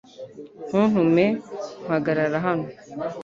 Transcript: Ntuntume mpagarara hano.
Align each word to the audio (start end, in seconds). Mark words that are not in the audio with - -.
Ntuntume 0.67 1.25
mpagarara 1.83 2.37
hano. 2.45 2.67